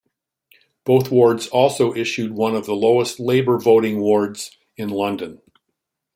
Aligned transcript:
Both 0.83 1.11
wards 1.11 1.45
also 1.49 1.93
issued 1.93 2.31
one 2.33 2.55
of 2.55 2.65
the 2.65 2.73
lowest 2.73 3.19
Labour 3.19 3.59
voting 3.59 3.99
wards 3.99 4.49
in 4.75 4.89
London. 4.89 5.43